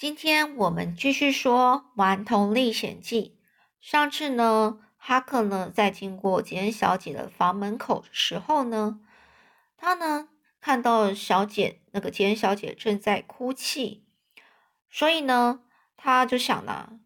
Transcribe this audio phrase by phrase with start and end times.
[0.00, 3.36] 今天我们继续说《顽童历险记》。
[3.86, 8.98] 上次呢，哈克呢在经过吉恩小姐的房门口的时候呢，
[9.76, 14.02] 他呢看到小姐那个吉恩小姐正在哭泣，
[14.88, 15.60] 所以呢，
[15.98, 16.98] 他就想呢，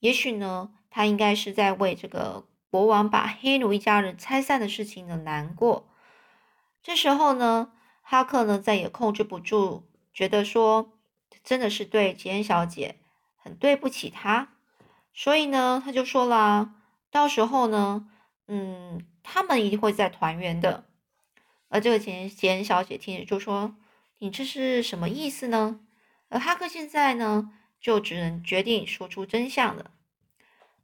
[0.00, 5.88] 也许呢，他应该是在为这个国王把黑奴一家人拆散的事情呢难过。
[6.82, 7.70] 这时候呢，
[8.02, 10.96] 哈克呢再也控制不住，觉得说。
[11.42, 12.96] 真的是对吉恩小姐
[13.36, 14.48] 很对不起她，
[15.12, 16.74] 所以呢，他就说了，
[17.10, 18.08] 到时候呢，
[18.46, 20.86] 嗯，他们一定会再团圆的。
[21.68, 23.76] 而这个吉吉恩小姐听着就说
[24.18, 25.80] ：“你这是什么意思呢？”
[26.28, 29.92] 而哈克现在呢，就只能决定说出真相了。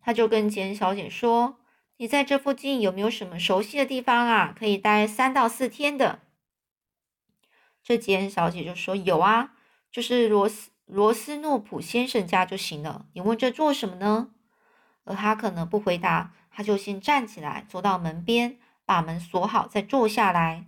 [0.01, 1.59] 他就跟吉恩小姐说
[1.99, 4.55] ：“你在这附近有没有什么熟悉的地方啊？
[4.57, 6.21] 可以待三到四天的。”
[7.83, 9.53] 这吉恩小姐就说：“有啊。”
[9.91, 13.07] 就是罗斯罗斯诺普先生家就行了。
[13.15, 14.29] 你问这做什么呢？
[15.05, 20.67] 而哈克呢不回答，他就先站起来，走到门边，把门锁好，再坐下来。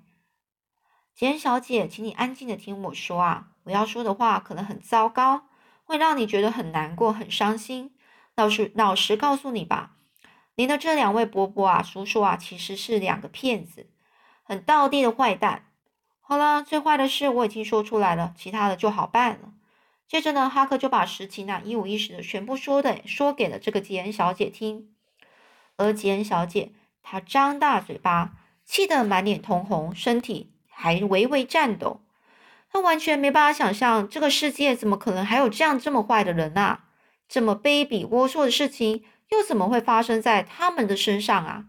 [1.15, 3.49] 吉恩小姐，请你安静的听我说啊！
[3.65, 5.49] 我要说的话可能很糟糕，
[5.85, 7.95] 会让你觉得很难过、很伤心。
[8.37, 9.97] 老实老实告诉你吧，
[10.55, 13.91] 您的这两位伯伯啊、叔叔啊，其实是两个骗子，
[14.45, 15.68] 很道地的坏蛋。
[16.31, 19.55] 好了，最坏的事我已经说出来了，其他的就好办了。
[20.07, 24.91] 接着呢，哈克就把实情呢一五一十的全部说的说给了这个吉恩小姐听。
[25.79, 32.03] 而吉恩小姐她张大嘴巴，气得满脸通红，身体还微微颤抖。
[32.71, 36.85] 她完全没办法想象，这个世界怎么可能还有这样这么坏的人啊？
[37.27, 41.65] 这么卑鄙龌龊的事情又怎么会发生在他们的身上啊？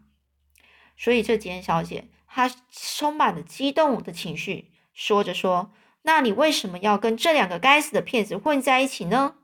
[0.98, 2.10] 所以这吉恩小姐。
[2.32, 5.72] 他充满了激动的情绪，说着说
[6.04, 9.36] ：“那你为什么要跟这两个该死的骗子混在一起呢？”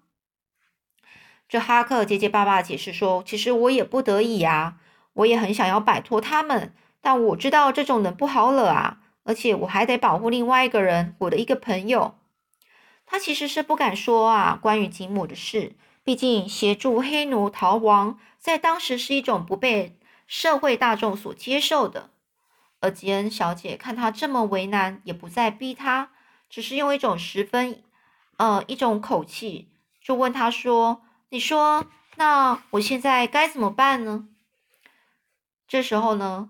[1.50, 4.78] 这哈克结结巴巴解释说：“其实我也不得已啊，
[5.14, 12.16] 我也很想要摆脱他们，但我知道这种人不好惹啊，而且我还得保护另外一个人，我的一个朋友。
[13.06, 22.10] 他其实是不敢说啊，关于吉姆的事，毕竟协助黑奴逃亡，在当时是一种不被社会大众所接受的。”
[22.80, 26.12] 而吉恩小姐看他这么为难，也不再逼他，
[26.50, 27.84] 只是用一种十分，
[28.38, 29.72] 呃，一种口气，
[30.02, 31.86] 就问他说：“你说，
[32.18, 34.28] 那我现在该怎么办呢？”
[35.68, 36.50] 这时候呢，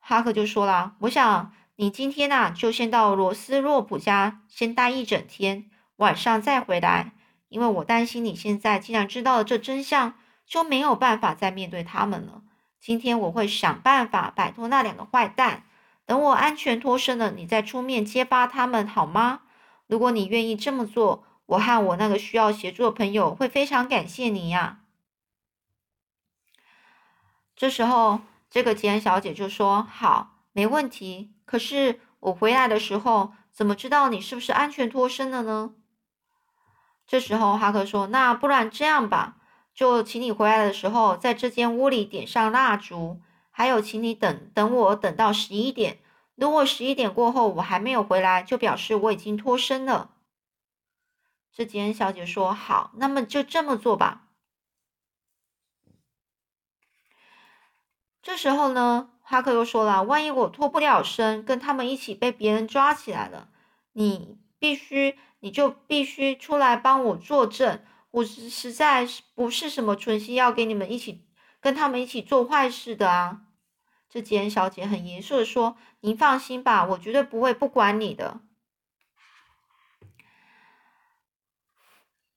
[0.00, 7.12] 哈克就说了：“我想你今天呐，就先到罗斯洛普家先待一整天，晚上再回来，
[7.48, 12.42] 因为我担心你现在既然知道了这真相，就没有办法再面对他们了。”
[12.80, 15.64] 今天我会想办法摆脱那两个坏蛋，
[16.06, 19.42] 等我安全脱身了，你再出面揭发他们，好吗？
[19.86, 24.80] 如果你愿意这么做，我和我那个需要协助的朋友会非常感谢你呀。
[27.54, 31.34] 这时候，这个吉恩小姐就说：“好，没问题。
[31.44, 35.74] 可是我回来的时候，怎么知道你是不是安全脱身了呢？”
[37.06, 39.36] 这时候，哈克说：“那不然这样吧。”
[39.80, 43.18] 就请你回来的时候，在这间屋里点上蜡烛，
[43.50, 46.00] 还有，请你等等我，等到十一点。
[46.34, 50.10] 如果十一点过后我还没有回来，就表示我已经脱身了。
[51.50, 54.26] 这吉恩小姐说：“好，那么就这么做吧。”
[58.20, 63.48] 这时候呢，哈克又说了：“万一我脱不了身，跟他们一起被别人抓起来了，
[63.92, 67.82] 你必须，你就必须出来帮我作证。”
[68.12, 71.24] 我实实在是不是什么存心要跟你们一起
[71.60, 73.42] 跟他们一起做坏事的啊！
[74.08, 78.40] 这吉恩小姐很严肃的说：“您放心吧，我绝对不会不管你的。”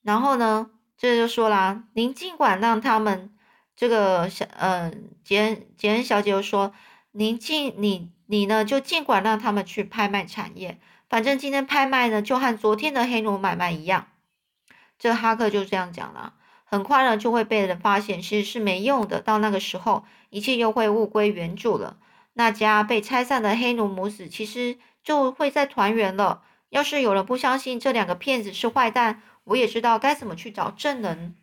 [0.03, 3.35] 然后呢，这就说啦：“您尽管让他们
[3.75, 4.45] 这个小……
[4.57, 6.71] 嗯，杰恩杰恩小姐又说
[7.13, 10.79] ：‘您尽你你呢，就尽管让他们去拍卖产业，
[11.09, 14.09] 反正今天拍卖呢，就和昨天的黑奴买卖一样。’”
[15.03, 16.31] 这哈克就这样讲了，
[16.63, 19.19] 很快呢就会被人发现，其实是没用的。
[19.19, 21.97] 到那个时候，一切又会物归原主了。
[22.35, 26.43] 那家被拆散的黑奴母子，其实就会再团圆了。
[26.69, 31.35] 要是有人不相信这两个骗子是坏蛋，我也知道该怎么去找证人。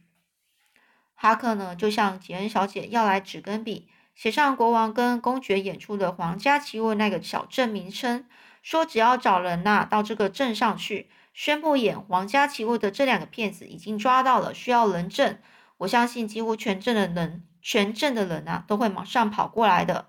[1.14, 8.24] 哈克呢，就向吉恩小姐要来纸跟笔，写上国王跟公爵演出的皇家奇物那个小镇名称，
[8.62, 11.10] 说只要找人呐到这个镇上去。
[11.32, 15.38] 宣布演皇家奇物的这两个骗子已经抓到了，需要人证。
[15.78, 20.08] 我相信几乎全镇的人，全镇的人啊，都会马上跑过来的。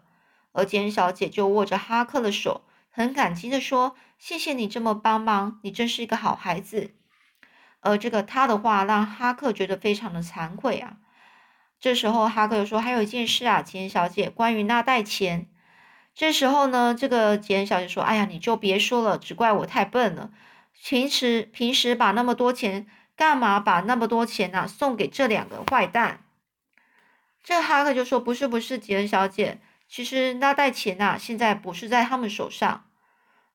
[0.51, 6.93] 而简小姐就握着哈克的手，很感激的说：“谢谢你这么帮忙，你真是一个好孩子。”
[7.79, 10.97] 而这个他的话让哈克觉得非常的惭愧啊。
[11.79, 15.47] 这时候哈克又说：“还有一件事啊，吉恩小姐，关于那袋钱。”
[16.13, 20.31] 这时候呢，这个吉恩小姐说：“哎呀，你就别说了，只怪我太笨了。
[20.73, 26.25] 平时平时把那么多钱，干嘛把那么多钱呢送给这两个坏蛋？”
[27.43, 32.85] 这哈克就说：“不是不是，吉恩小姐，其实那袋钱呐，现在不是在他们手上。”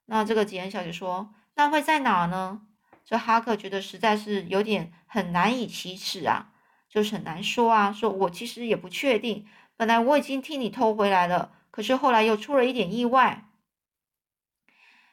[0.06, 2.62] 那这个吉恩小姐说：“那会在哪呢？”
[3.04, 6.52] 这哈克觉得实在是有点很难以启齿啊。
[6.88, 9.46] 就是很难说啊，说我其实也不确定。
[9.76, 13.44] 本来我已经替你偷回来了，可是后来又出了一点意外。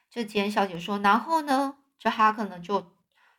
[0.09, 2.85] 这吉恩小姐说，然后呢，这哈克呢就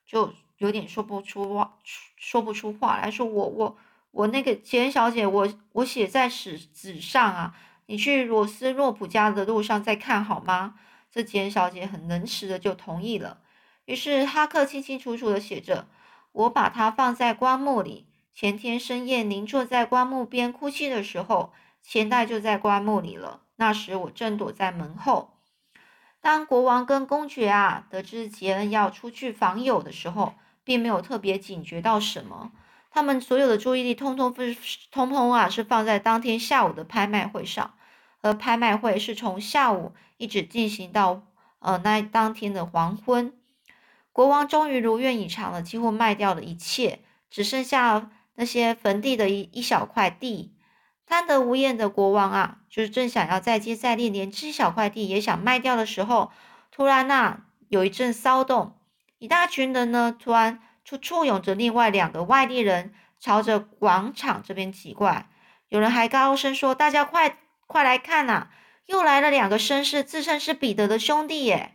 [0.06, 1.76] 就有点说不出话，
[2.16, 3.76] 说不出话来说，我我
[4.10, 10.76] 我那个简小姐，我我写在纸纸上啊，你去罗斯诺普家的路上再看好吗？
[11.10, 13.42] 这简小姐很能吃的就同意了。
[13.84, 15.86] 于是哈克清清楚楚的写着，
[16.32, 18.06] 我把它放在棺木里。
[18.32, 21.52] 前天深夜，您坐在棺木边哭泣的时候，
[21.82, 23.42] 钱袋就在棺木里了。
[23.56, 25.33] 那时我正躲在门后。
[26.24, 30.32] 当国王跟公爵啊得知杰恩要出去访友的时候，
[30.64, 32.50] 并没有特别警觉到什么。
[32.90, 34.56] 他们所有的注意力通通是
[34.90, 37.74] 通通啊是放在当天下午的拍卖会上，
[38.22, 41.26] 而拍卖会是从下午一直进行到
[41.58, 43.34] 呃那当天的黄昏。
[44.10, 48.10] 国王终于如愿以偿了，几乎卖掉了一切，只剩下。
[48.36, 50.53] 那些坟地的一一小块地，
[51.06, 56.30] 贪得无厌的国王啊，就是正想要再接再厉，连这小块地也想卖掉的时候，
[56.70, 58.76] 突然呐，有一阵骚动，
[59.18, 65.28] 一大群人呢，突然就簇拥着另外两个外地人，朝着广场这边挤过来。
[65.68, 68.48] 有人还高声说：“大家快快来看呐，
[68.86, 71.72] 又来了两个绅士，自称是彼得的兄弟耶！”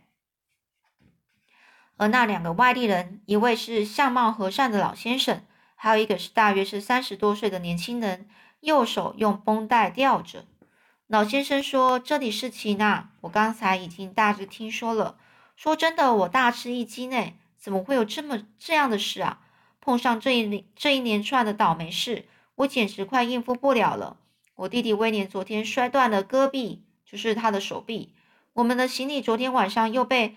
[1.98, 5.44] 而那两个外地人，一位是相貌和善的老先生。
[5.76, 8.30] 还有一个是大约是三十多岁的年轻人，
[8.62, 10.46] 右手用绷带吊着。
[11.08, 15.18] 老先生说：“这里是齐娜，我刚才已经大致听说了。
[15.56, 19.42] 说真的，我大吃一惊呢，怎么会有这么这样的事啊？
[19.82, 24.18] 碰上这一这一连串的倒霉事，我简直快应付不了了。
[24.56, 28.14] 我弟弟威廉昨天摔断了胳臂，就是他的手臂。
[28.54, 30.36] 我们的行李昨天晚上又被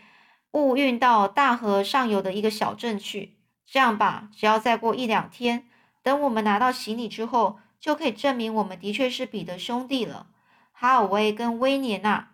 [0.53, 3.37] 误运到大河上游的一个小镇去。”
[3.67, 5.67] 这样吧，只要再过一两天，
[6.03, 10.29] 等我们拿到行李之后，就可以证明我们的确是彼得兄弟了。
[10.71, 12.27] 哈尔威跟威廉呐，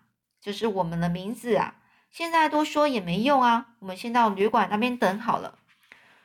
[0.43, 1.77] 这是我们的名字啊。
[2.11, 5.59] 现在多说也没用啊，我们先到旅馆那边等好了。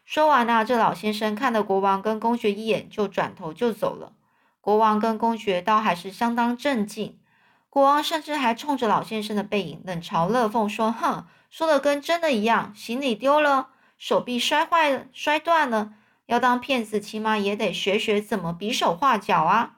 [0.03, 4.11] 说完呢，这老先生看了国王跟公爵一眼，就转头就走了。
[4.59, 7.17] 国王跟公爵倒还是相当镇静，
[7.69, 15.93] 国王甚至还冲着老先生的背影冷嘲热讽说：“哼，说的跟真的一样，行李丢了。”手臂摔坏了，摔断了，
[16.25, 19.77] 要当骗子，起码也得学学怎么比手画脚啊！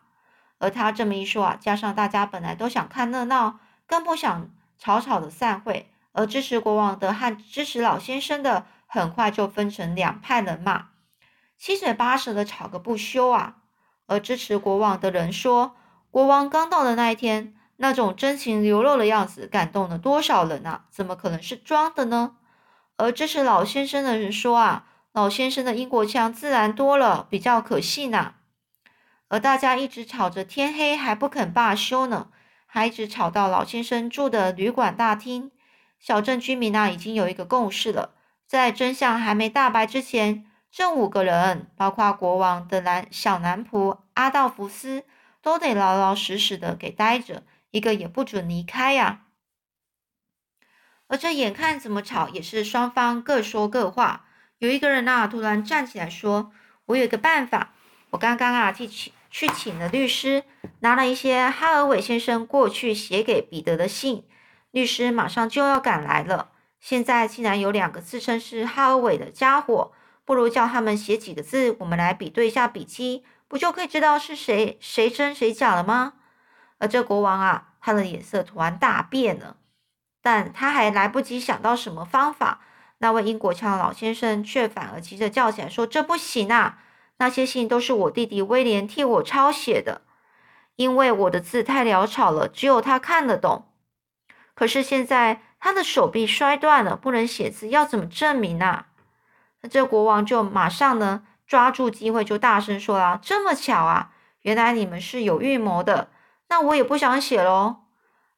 [0.60, 10.90] 而他这么一说啊，加上大家本来都想看热闹，更不想草草的散会，而支持国王的和支持老先生的，很快就分成两派人马，
[11.58, 13.58] 七嘴八舌的吵个不休啊！
[14.08, 15.76] 而支持国王的人说，
[16.12, 20.86] 国王刚到的那一天，那种真情流露的样子，感动了多少人啊？
[20.90, 22.38] 怎么可能是装的呢？
[22.98, 28.36] 而支持老先生的人说：“啊，老先生的英国腔自然多了，比较可信呐。”
[29.30, 32.28] 而大家一直吵着天黑还不肯罢休呢，
[32.66, 35.52] 还一直吵到老先生住的旅馆大厅。
[36.00, 38.14] 小镇居民呢，已经有一个共识了，
[38.46, 45.06] 在真相还没大白之前，这五个人，包括国王的男小男仆阿道夫斯，
[45.42, 49.22] 都得老老实实的给待着，一个也不准离开呀。
[51.08, 54.25] 而这眼看怎么吵也是双方各说各话。
[54.60, 56.52] 有一个人呐，突然站起来说
[56.88, 57.74] ：“我有一个办法，
[58.12, 60.44] 我刚刚啊去请去请了律师，
[60.80, 64.26] 拿了一些哈尔韦先生过去写给彼得的信，
[64.72, 66.52] 律师马上就要赶来了。
[66.80, 69.92] 现在竟然有两个自称是哈尔韦的家伙，
[70.24, 76.14] 不如叫他们写几个字，我们来比对一下笔迹，不就可以知道是谁谁真谁假了吗？”
[76.80, 79.58] 而这国王啊，他的脸色突然大变了。
[80.22, 82.62] 但他还来不及想到什么方法，
[83.06, 86.80] 那位英国腔的老先生却反而急着叫起来说：“这不行啊！
[87.18, 90.02] 那些信都是我弟弟威廉替我抄写的，
[90.76, 93.68] 因为我的字太潦草了，只有他看得懂。
[94.56, 98.88] 可是现在他的手臂摔断了，不能写字，要怎么证明啊？”
[99.62, 104.10] 那这国王就马上呢抓住机会，就大声说了：“这么巧啊！
[104.42, 106.10] 原来你们是有预谋的，
[106.48, 107.84] 那我也不想写喽。”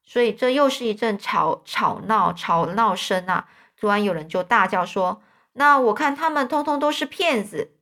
[0.04, 3.48] 所以这又是一阵吵吵闹吵闹声啊！
[3.80, 5.22] 突然有人就大叫说
[5.54, 7.72] ：“那我看他们通通都是骗子。”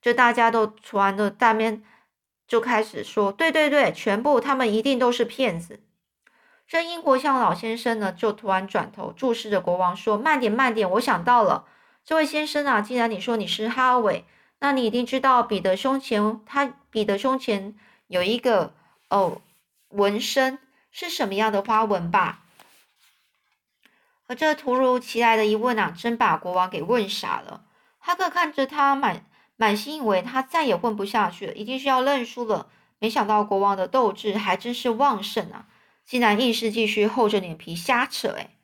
[0.00, 1.82] 这大家都突然的大面
[2.46, 5.80] 就开始说：“对对对，全部他们一定都是骗子。”
[6.66, 11.64] 这英国向老先生呢，就突然转头注视着国王说：“慢点，慢点，我想到了，
[12.04, 14.24] 这位先生啊，既然你说你是哈维，
[14.60, 17.74] 那你一定知道彼得胸前，他彼得胸前
[18.06, 18.72] 有一个
[19.08, 19.40] 哦
[19.88, 20.60] 纹身，
[20.92, 22.44] 是什么样的花纹吧？”
[24.30, 27.64] 而这突如其来的一问啊，真把国王给问傻了。
[27.98, 29.26] 哈克看着他满。
[29.56, 32.68] 满心以为他再也混不下去了，一定是要认输了。
[33.00, 35.66] 没想到国王的斗志还真是旺盛啊，
[36.06, 38.36] 竟然硬是继续厚着脸皮瞎扯。
[38.38, 38.56] 哎，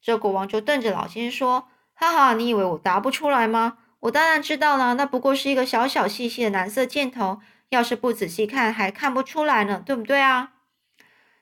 [0.00, 3.78] 这国王就瞪着老先生说：“哈哈，你以为我答不出来吗？
[3.98, 10.52] 我当然知道了，那不过是一个小小细细的蓝色箭头，要是不仔细看还看不出来呢，对不对啊？”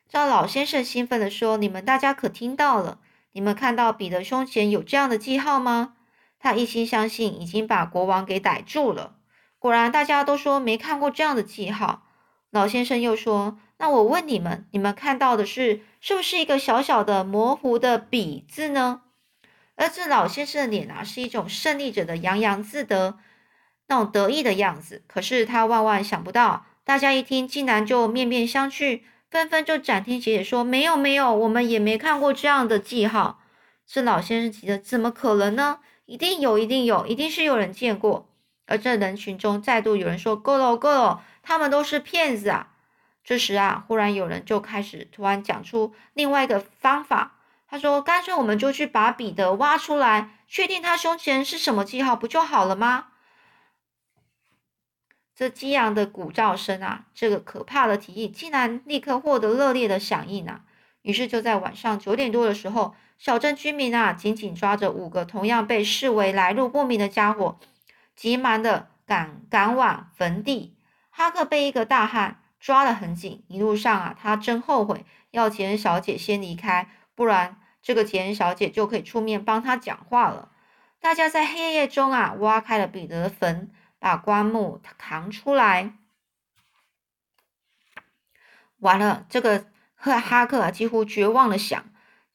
[0.09, 2.99] 这老先生兴奋地说：“你们大家可听到了？
[3.38, 5.95] 你们看到彼得胸前有这样的记号吗？”
[6.40, 9.14] 他一心相信已经把国王给逮住了。
[9.61, 12.02] 果然，大家都说没看过这样的记号。
[12.50, 19.02] 老先生又说：“那我问你们，你们看到的是是不是一个小小的模糊的‘比’字呢？”
[19.76, 23.18] 而这老先生的脸啊，是一种胜利者的洋洋自得、
[23.87, 25.04] 那种得意的样子。
[25.07, 33.40] 可是他万万想不到，大家一听，竟然就面面相觑，纷纷就斩钉截铁说：“没有，没有，我们也没看过这样的记号。”
[33.87, 38.30] 这老先生急得：“怎么可能呢？”一定有，一定有，一定是有人见过。
[38.66, 42.68] 而这人群中再度有人说：“够了，够了，他们都是骗子啊！”
[43.23, 47.35] 这时啊，忽然有人就开始突然讲出另外一个方法。
[47.68, 53.08] 他说：“干脆我们就去把彼得挖出来，确定他胸前是什么记号，不就好了吗？”
[55.38, 60.62] 这激昂的鼓噪声啊，这个可怕的提议竟然立刻获得热烈的响应啊！
[61.02, 62.97] 于是就在晚上九点多的时候。
[63.18, 67.61] 小镇居民啊，紧紧抓着五个同样被视为来路不明的家伙，
[68.16, 70.76] 急忙的赶赶往坟地。
[71.11, 80.50] 哈克被一个大汉抓得很紧，一路上啊，他真后悔要杰恩小姐先离开，不然这个杰恩小姐就可以出面帮他讲话了。
[81.00, 85.95] 大家在黑夜中啊，挖开了彼得的坟，把棺木扛出来。
[88.78, 91.85] 完了，这个哈哈克啊，几乎绝望的想。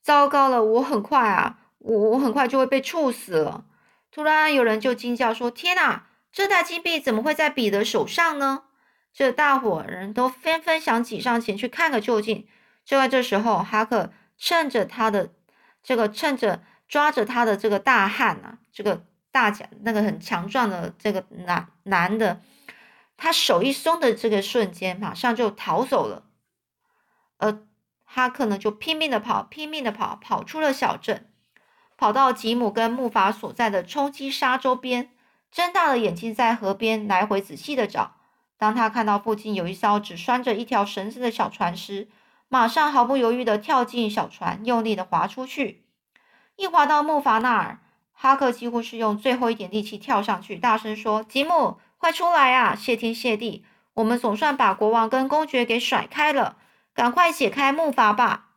[0.01, 3.65] 糟糕了，我很快啊，我我很快就会被处死了。
[4.11, 8.65] 突然有人就惊叫说：“天哪，这袋金币怎么会在彼得手上呢？”
[9.13, 12.47] 这大伙人都纷纷想挤上前去看个究竟。
[12.83, 15.31] 就在这时候，哈克趁着他的
[15.81, 22.39] 这个趁着抓着他的这个大汉啊，这个大甲那个很强壮的这个男男的，
[23.17, 26.23] 他手一松的这个瞬间，马上就逃走了。
[27.39, 27.67] 呃。
[28.15, 31.31] 哈克呢，就拼命的跑，拼命的跑，跑出了小镇，
[31.97, 35.09] 跑到吉姆跟木筏所在的冲击沙洲边，
[35.51, 38.17] 睁大了眼睛在河边来回仔细的找。
[38.55, 42.07] 当他看到附近有一艘只拴着一条绳子的小船时，
[42.49, 45.87] 马上毫不犹豫的跳进小船，用力的划出去。
[46.55, 47.79] 一划到木筏那儿，
[48.13, 52.75] 哈克几乎是用最后一点力气跳上去，大声说：“吉姆，快出来啊！
[52.75, 53.65] 谢天谢地，
[53.95, 56.57] 我们总算把国王跟公爵给甩开了。”
[56.95, 58.49] 赶快解开木筏吧！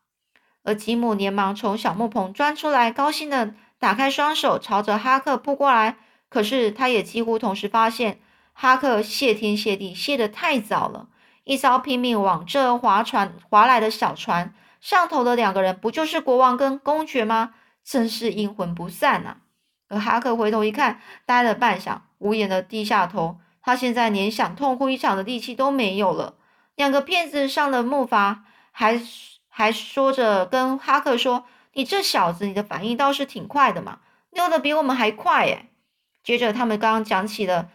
[0.62, 5.96] 而吉姆连忙从小木棚钻出来，高兴的打开双手，朝着哈克扑过来。
[6.28, 8.20] 可是他也几乎同时发现，
[8.52, 11.08] 哈克谢天谢地谢得太早了。
[11.44, 17.54] 一艘拼命往这划船划来的小船上头的两个人，不就是国王跟公爵吗？
[17.82, 19.38] 真是阴魂不散啊！
[19.88, 23.38] 而哈克回头一看，呆了半晌，无言的低下头。
[23.62, 26.34] 他现在连想痛哭一场的力气都没有了。
[26.74, 28.38] 两个骗子上了木筏，
[28.70, 29.00] 还
[29.48, 33.98] 还说着跟哈克说：“你这小子，你的反应倒是挺快的嘛，
[34.30, 35.66] 溜得比我们还快耶。”
[36.22, 37.70] 接着他们刚刚讲起了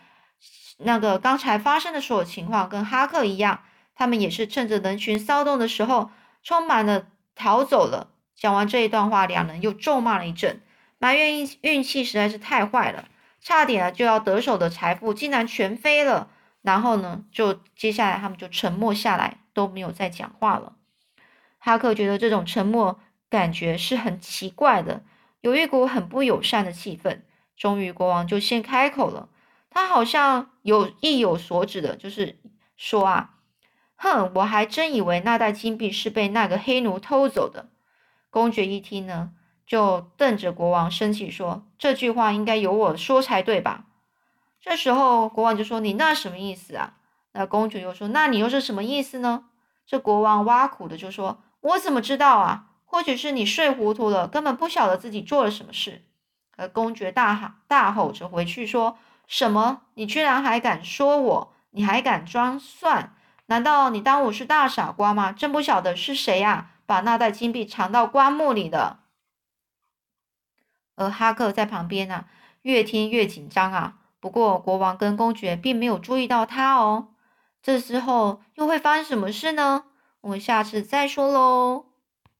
[0.77, 3.61] 那个刚才发生的所有情况，跟哈克一样，
[3.95, 6.11] 他们也是趁着人群骚动的时候，
[6.43, 8.09] 充满了逃走了。
[8.35, 10.61] 讲完这一段话，两人又咒骂了一阵，
[11.01, 13.07] 埋怨运运气实在是太坏了，
[13.41, 16.29] 差点啊就要得手的财富竟然全飞了。
[16.61, 20.75] 然后呢，就接下来他们就沉默下来，都没有再讲话了。
[21.57, 22.99] 哈克觉得这种沉默
[23.31, 25.03] 感觉是很奇怪的，
[25.39, 27.21] 有一股很不友善的气氛。
[27.57, 29.27] 终于，国王就先开口了，
[29.71, 32.39] 他好像有意有所指的，就是
[32.77, 33.37] 说啊，
[33.95, 37.69] 哼，我还真以为那袋金币是被那个黑奴偷走的。
[38.29, 39.31] 公爵一听呢，
[39.65, 43.85] 就瞪着国王生气说：“这句话应该由我说才对吧？”
[44.61, 46.95] 这时候，国王就说：“你那什么意思啊？”
[47.33, 49.45] 那公主又说：“那你又是什么意思呢？”
[49.87, 52.65] 这国王挖苦的就说：“我怎么知道啊？
[52.85, 56.03] 或许是你睡糊涂了，根本不晓得自己做了什么事。”
[56.57, 59.81] 而公爵大喊大吼着回去说：“什么？
[59.95, 61.53] 你居然还敢说我？
[61.71, 63.15] 你还敢装蒜？
[63.47, 65.31] 难道你当我是大傻瓜吗？
[65.31, 68.99] 真不晓得是谁呀，把那袋金币藏到棺木里的。”
[70.95, 72.25] 而哈克在旁边啊，
[72.63, 73.95] 越听越紧张啊。
[74.19, 77.09] 不过国王跟公爵并没有注意到他哦。
[77.61, 79.85] 这之后又会发生什么事呢？
[80.21, 81.90] 我们下次再说喽。